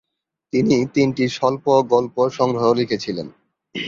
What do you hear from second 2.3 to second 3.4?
সংগ্রহ লিখেছিলেন।